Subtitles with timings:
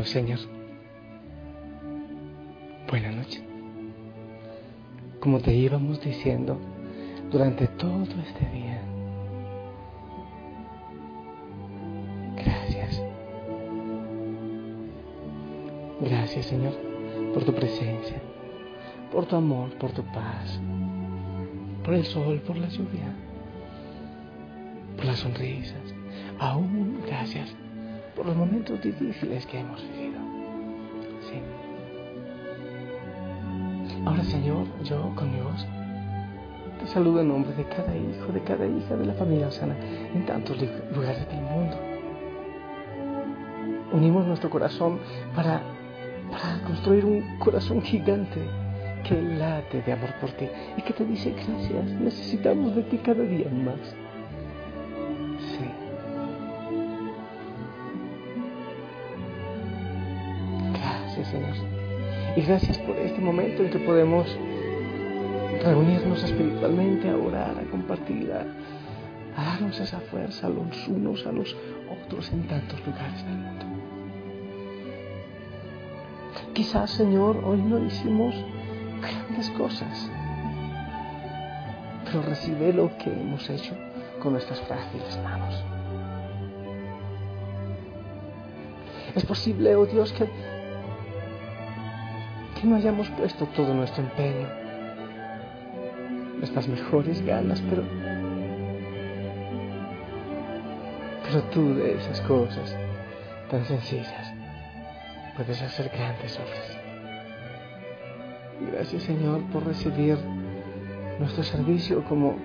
[0.00, 0.38] Señor,
[2.88, 3.42] buenas noches.
[5.20, 6.58] Como te íbamos diciendo
[7.30, 8.82] durante todo este día,
[12.36, 13.02] gracias.
[16.00, 16.72] Gracias Señor
[17.34, 18.20] por tu presencia,
[19.12, 20.58] por tu amor, por tu paz,
[21.84, 23.14] por el sol, por la lluvia,
[24.96, 25.94] por las sonrisas.
[26.40, 27.54] Aún gracias
[28.14, 30.20] por los momentos difíciles que hemos vivido.
[31.28, 31.40] Sí.
[34.04, 35.66] Ahora, Señor, yo con mi voz
[36.82, 39.76] te saludo en nombre de cada hijo, de cada hija de la familia sana
[40.14, 40.56] en tantos
[40.92, 41.76] lugares del mundo.
[43.92, 44.98] Unimos nuestro corazón
[45.36, 45.62] para,
[46.30, 48.40] para construir un corazón gigante
[49.04, 53.22] que late de amor por ti y que te dice gracias, necesitamos de ti cada
[53.22, 54.01] día más.
[62.34, 64.26] Y gracias por este momento en que podemos
[65.62, 68.46] reunirnos espiritualmente, a orar, a compartir, a,
[69.36, 71.54] darnos esa fuerza los unos a los
[71.90, 73.66] otros en tantos lugares del mundo.
[76.54, 78.34] Quizás, Señor, hoy no hicimos
[79.00, 80.10] grandes cosas,
[82.04, 83.74] pero recibe lo que hemos hecho
[84.22, 85.62] con nuestras frágiles manos.
[89.14, 90.26] Es posible, oh Dios, que
[92.64, 94.48] no hayamos puesto todo nuestro empeño,
[96.38, 97.82] nuestras mejores ganas, pero,
[101.24, 102.76] pero tú de esas cosas
[103.50, 104.32] tan sencillas
[105.36, 106.78] puedes hacer grandes obras.
[108.72, 110.18] Gracias Señor por recibir
[111.18, 112.36] nuestro servicio como,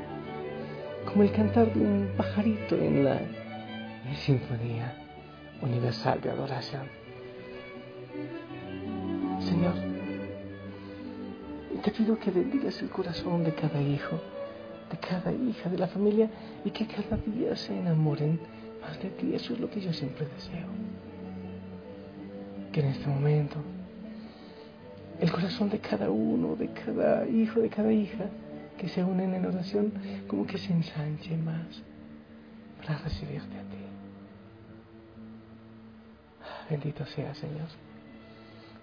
[1.05, 4.95] como el cantar de un pajarito en la, en la sinfonía
[5.61, 6.83] universal de adoración.
[9.39, 9.96] Señor,
[11.81, 14.19] te pido que bendigas el corazón de cada hijo,
[14.91, 16.29] de cada hija de la familia
[16.63, 18.39] y que cada día se enamoren
[18.81, 19.33] más de ti.
[19.33, 20.67] Eso es lo que yo siempre deseo.
[22.71, 23.57] Que en este momento
[25.19, 28.25] el corazón de cada uno, de cada hijo, de cada hija
[28.77, 29.91] que se unen en oración,
[30.27, 31.81] como que se ensanche más
[32.77, 33.77] para recibirte a ti.
[36.69, 37.67] Bendito sea, Señor,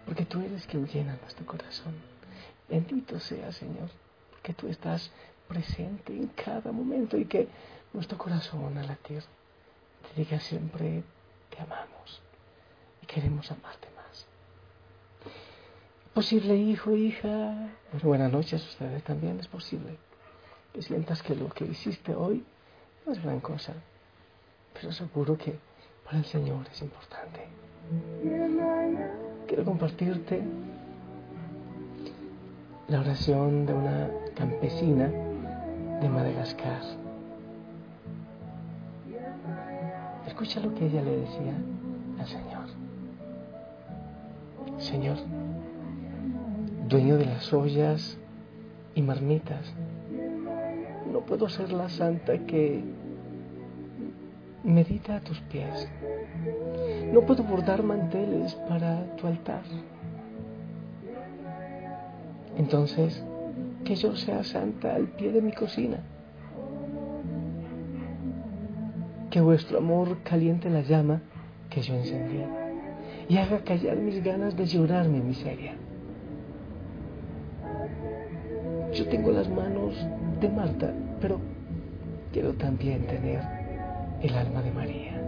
[0.05, 2.14] porque tú eres quien llena nuestro corazón.
[2.69, 3.91] Bendito sea, Señor,
[4.31, 5.11] porque tú estás
[5.49, 7.49] presente en cada momento y que
[7.93, 11.03] nuestro corazón al latir te diga siempre,
[11.51, 12.23] te amamos
[13.03, 14.27] y queremos amarte más.
[16.15, 17.71] Posible, hijo, hija,
[18.03, 19.99] buenas noches a ustedes también, es posible
[20.73, 22.45] que sientas que lo que hiciste hoy
[23.07, 23.75] no es gran cosa,
[24.73, 25.59] pero seguro que
[26.05, 27.47] para el Señor es importante.
[29.47, 30.43] Quiero compartirte
[32.89, 35.09] la oración de una campesina
[36.01, 36.83] de Madagascar.
[40.27, 41.55] Escucha lo que ella le decía
[42.19, 42.65] al Señor.
[44.79, 45.17] Señor,
[46.89, 48.19] dueño de las ollas
[48.95, 49.73] y marmitas,
[51.11, 52.85] no puedo ser la santa que
[54.63, 55.89] medita a tus pies.
[57.13, 59.63] No puedo bordar manteles para tu altar
[62.65, 63.23] entonces,
[63.85, 65.99] que yo sea santa al pie de mi cocina.
[69.31, 71.21] Que vuestro amor caliente la llama
[71.69, 72.41] que yo encendí
[73.29, 75.75] y haga callar mis ganas de llorar mi miseria.
[78.95, 79.95] Yo tengo las manos
[80.41, 80.91] de Marta,
[81.21, 81.39] pero
[82.33, 83.43] quiero también tener
[84.23, 85.23] el alma de María.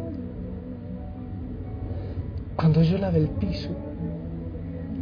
[2.57, 3.71] Cuando yo lave el piso,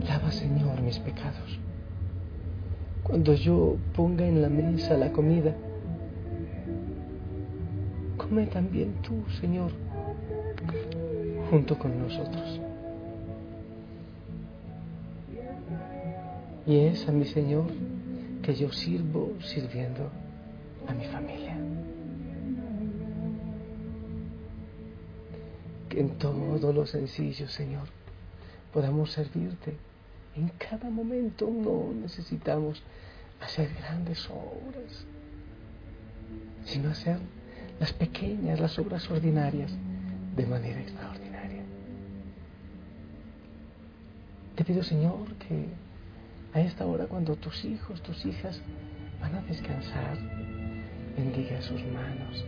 [0.09, 1.61] lava Señor mis pecados
[3.05, 5.55] cuando yo ponga en la mesa la comida,
[8.17, 9.71] come también tú, Señor,
[11.51, 12.61] junto con nosotros.
[16.67, 17.67] Y es a mi Señor
[18.43, 20.11] que yo sirvo sirviendo
[20.89, 21.59] a mi familia.
[25.91, 27.87] Que en todo lo sencillo, Señor,
[28.73, 29.75] podamos servirte
[30.37, 32.83] en cada momento no necesitamos
[33.41, 35.07] hacer grandes obras,
[36.65, 37.19] sino hacer
[37.81, 39.73] las pequeñas, las obras ordinarias
[40.37, 41.63] de manera extraordinaria.
[44.57, 45.67] Te pido, Señor, que
[46.53, 48.61] a esta hora, cuando tus hijos, tus hijas
[49.21, 50.19] van a descansar,
[51.17, 52.45] bendiga sus manos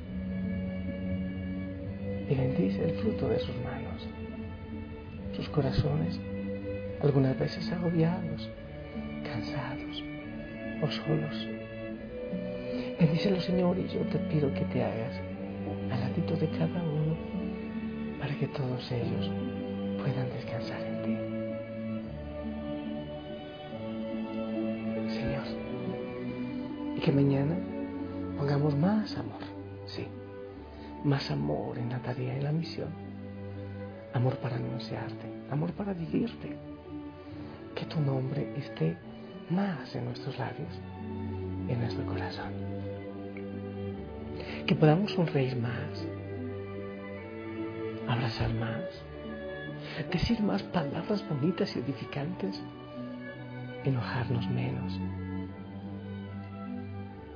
[2.29, 3.87] y bendice el fruto de sus manos
[5.37, 6.19] sus corazones,
[7.03, 8.51] algunas veces agobiados,
[9.25, 10.03] cansados
[10.83, 11.49] o solos.
[12.99, 15.21] Bendícelo, Señor, y yo te pido que te hagas
[15.91, 17.17] al ladito de cada uno
[18.19, 19.31] para que todos ellos
[19.99, 21.17] puedan descansar en ti.
[25.15, 25.45] Señor,
[26.97, 27.57] y que mañana
[28.39, 29.43] pongamos más amor,
[29.87, 30.07] sí,
[31.05, 32.89] más amor en la tarea y la misión,
[34.15, 36.57] amor para anunciarte, amor para vivirte,
[37.77, 38.97] que tu nombre esté
[39.51, 40.81] más en nuestros labios,
[41.69, 42.53] en nuestro corazón.
[44.67, 46.07] Que podamos sonreír más,
[48.09, 48.83] abrazar más,
[50.11, 52.61] decir más palabras bonitas y edificantes,
[53.85, 54.99] enojarnos menos,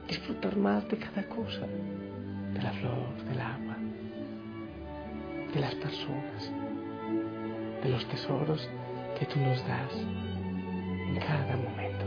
[0.08, 1.66] disfrutar más de cada cosa,
[2.54, 3.76] de la flor, del agua,
[5.52, 6.50] de las personas,
[7.82, 8.68] de los tesoros
[9.20, 12.06] que tú nos das en cada momento.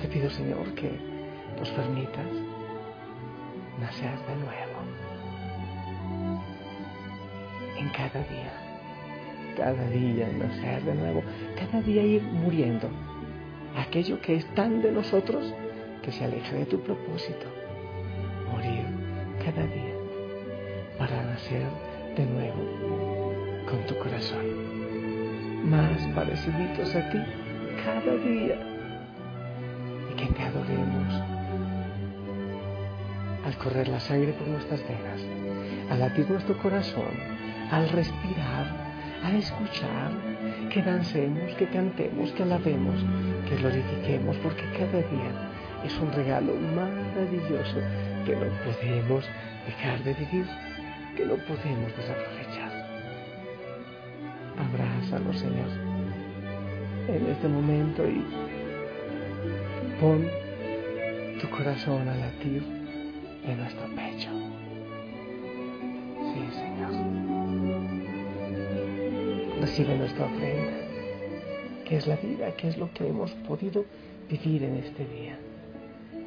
[0.00, 0.90] te pido, Señor, que
[1.58, 2.26] nos permitas
[3.80, 4.78] nacer de nuevo.
[7.78, 8.52] En cada día,
[9.56, 11.22] cada día nacer de nuevo,
[11.58, 12.88] cada día ir muriendo.
[13.76, 15.52] Aquello que es tan de nosotros
[16.02, 17.46] que se aleja de tu propósito.
[18.52, 18.84] Morir
[19.44, 19.95] cada día
[20.98, 21.66] para nacer
[22.16, 23.34] de nuevo
[23.68, 24.44] con tu corazón.
[25.70, 27.18] Más pareciditos a ti
[27.84, 28.56] cada día
[30.16, 31.14] que te adoremos.
[33.44, 35.20] Al correr la sangre por nuestras venas,
[35.90, 37.12] al latir nuestro corazón,
[37.70, 38.66] al respirar,
[39.22, 40.10] al escuchar,
[40.70, 42.96] que dancemos, que cantemos, que alabemos,
[43.48, 45.30] que glorifiquemos, porque cada día
[45.84, 47.80] es un regalo maravilloso
[48.24, 49.24] que no podemos
[49.66, 50.46] dejar de vivir,
[51.16, 52.86] que no podemos desaprovechar.
[54.58, 55.68] Abrázanos, Señor,
[57.08, 58.22] en este momento y
[60.00, 60.28] Pon
[61.40, 62.62] tu corazón a latir
[63.46, 64.28] en nuestro pecho.
[66.20, 66.92] Sí, Señor.
[69.58, 70.72] Recibe nuestra ofrenda,
[71.86, 73.86] que es la vida, que es lo que hemos podido
[74.28, 75.38] vivir en este día.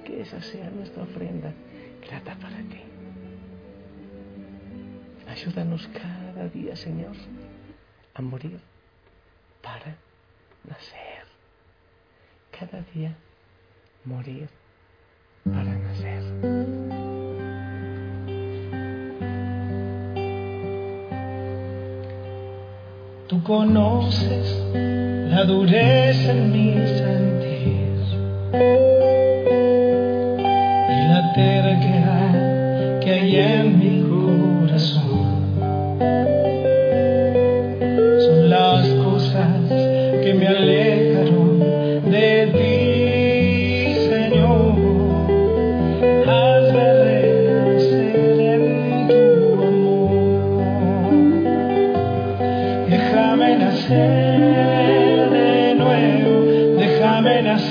[0.04, 1.54] Que esa sea nuestra ofrenda
[2.08, 2.89] grata para ti.
[5.30, 7.16] Ayúdanos cada día, Señor,
[8.16, 8.60] a morir
[9.62, 9.96] para
[10.68, 11.26] nacer.
[12.52, 13.16] Cada día
[14.06, 14.50] morir
[15.46, 16.24] para nacer.
[23.28, 24.48] Tú conoces
[25.32, 28.99] la dureza en mi sentir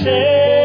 [0.04, 0.57] Déjame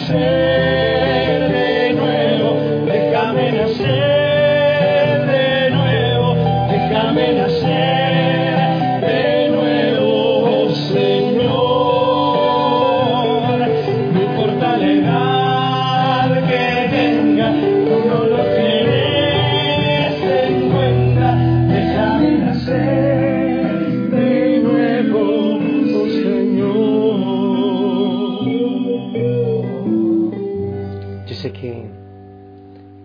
[0.00, 0.39] nacer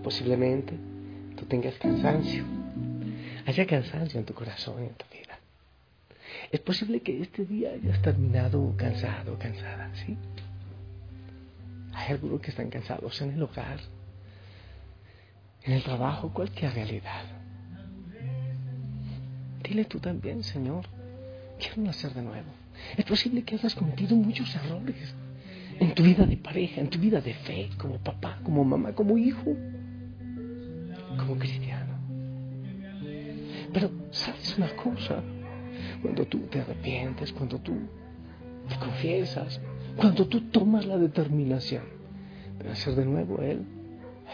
[0.06, 0.78] posiblemente
[1.36, 2.44] tú tengas cansancio,
[3.48, 5.40] haya cansancio en tu corazón y en tu vida.
[6.52, 10.16] Es posible que este día hayas terminado cansado, cansada, ¿sí?
[11.96, 13.80] Hay algunos que están cansados en el hogar,
[15.64, 17.24] en el trabajo, cualquier realidad.
[19.64, 20.86] Dile tú también, Señor,
[21.58, 22.52] quiero nacer de nuevo.
[22.96, 25.16] Es posible que hayas cometido muchos errores
[25.80, 29.18] en tu vida de pareja, en tu vida de fe, como papá, como mamá, como
[29.18, 29.56] hijo,
[31.18, 31.96] como cristiano.
[33.74, 35.22] Pero, ¿sabes una cosa?
[36.02, 37.74] Cuando tú te arrepientes, cuando tú
[38.70, 39.62] te confiesas,
[39.96, 41.84] cuando tú tomas la determinación
[42.58, 43.66] de nacer de nuevo, Él, Él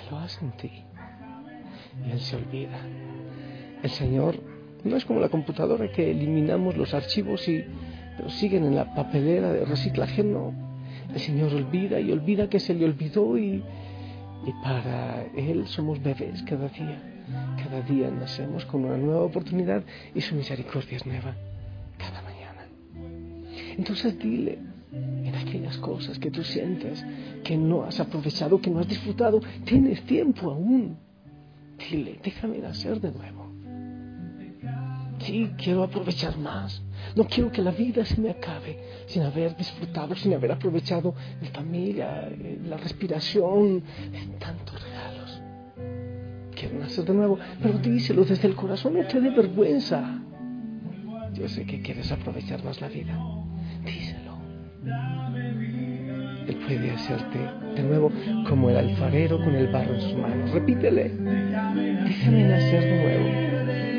[0.10, 0.72] lo hace en ti.
[2.06, 2.80] Y Él se olvida.
[3.82, 4.36] El Señor
[4.84, 7.64] no es como la computadora que eliminamos los archivos y
[8.18, 10.54] pero siguen en la papelera de reciclaje, no.
[11.14, 13.64] El Señor olvida y olvida que se le olvidó y,
[14.46, 17.02] y para Él somos bebés cada día.
[17.64, 19.84] Cada día nacemos con una nueva oportunidad
[20.14, 21.36] y su misericordia es nueva
[21.98, 22.66] cada mañana.
[23.78, 24.60] Entonces dile
[24.92, 27.06] en aquellas cosas que tú sientes
[27.44, 30.98] que no has aprovechado, que no has disfrutado, tienes tiempo aún.
[31.90, 33.48] Dile, déjame nacer de nuevo.
[35.20, 36.82] Sí, quiero aprovechar más.
[37.15, 41.48] No quiero que la vida se me acabe sin haber disfrutado, sin haber aprovechado mi
[41.48, 43.84] familia, eh, la respiración,
[44.39, 45.41] tantos regalos.
[46.55, 50.22] Quiero nacer de nuevo, pero díselo desde el corazón, no te dé vergüenza.
[51.34, 53.17] Yo sé que quieres aprovechar más la vida.
[53.86, 54.31] Díselo.
[56.48, 57.39] Él puede hacerte
[57.75, 58.12] de nuevo
[58.50, 60.51] como el alfarero con el barro en sus manos.
[60.51, 61.10] Repítele.
[61.10, 63.91] Déjame nacer de nuevo.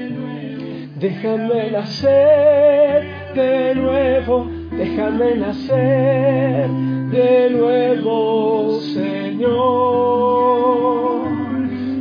[1.03, 3.03] Déjame nacer
[3.35, 6.71] de nuevo, déjame nacer
[7.11, 9.53] de nuevo, Señor.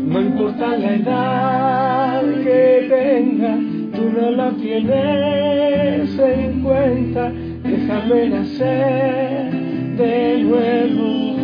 [0.06, 3.58] No importa la edad que tenga,
[3.98, 7.32] tú no la tienes en cuenta.
[7.64, 9.52] Déjame nacer
[9.98, 11.40] de nuevo.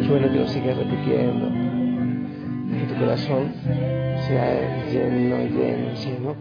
[0.00, 1.46] Es bueno que lo sigas repitiendo.
[2.70, 3.52] Que tu corazón
[4.26, 6.34] sea lleno, lleno, lleno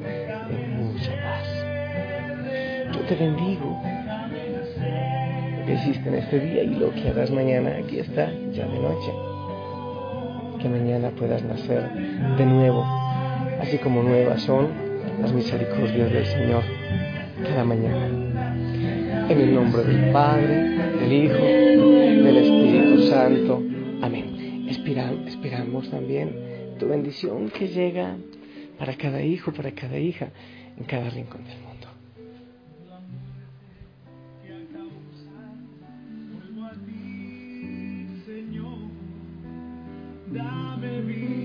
[0.49, 1.47] de mucha paz.
[2.93, 3.81] Yo te bendigo
[5.59, 7.77] lo que hiciste en este día y lo que harás mañana.
[7.83, 9.11] Aquí está, ya de noche.
[10.61, 11.91] Que mañana puedas nacer
[12.37, 12.85] de nuevo,
[13.61, 14.69] así como nuevas son
[15.21, 16.63] las misericordias del Señor
[17.43, 18.07] cada mañana.
[19.29, 23.61] En el nombre del Padre, del Hijo, del Espíritu Santo.
[24.01, 24.67] Amén.
[24.67, 26.42] esperamos también
[26.83, 28.17] tu bendición que llega
[28.77, 30.31] para cada hijo, para cada hija,
[30.77, 31.87] en cada rincón del mundo.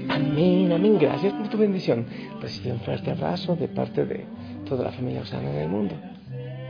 [0.09, 0.99] Amén, amén.
[0.99, 2.05] Gracias por tu bendición.
[2.41, 4.25] Recibe un fuerte abrazo de parte de
[4.69, 5.95] toda la familia Osana en mundo.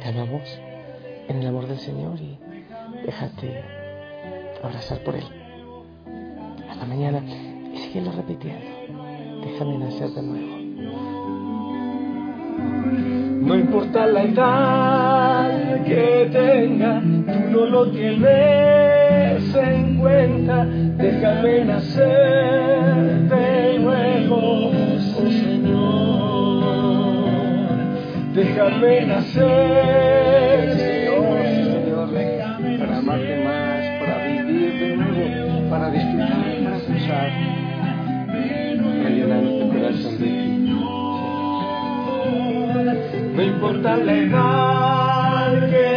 [0.02, 0.42] Te amamos
[1.26, 2.38] en el amor del Señor y
[3.06, 3.62] déjate
[4.62, 5.24] abrazar por Él.
[6.68, 7.22] Hasta mañana
[7.88, 8.66] síguelo repitiendo.
[9.44, 10.58] Déjame nacer de nuevo.
[13.40, 20.66] No importa la edad que tenga, tú no lo tienes en cuenta.
[20.66, 26.58] Déjame nacer de nuevo, oh Señor.
[28.34, 30.27] Déjame nacer,
[43.68, 45.88] importa la edad que